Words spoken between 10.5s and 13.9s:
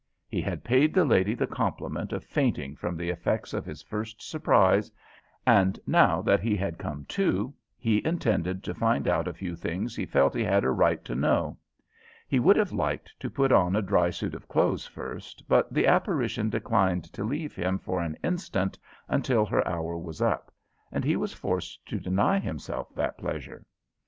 a right to know. He would have liked to put on a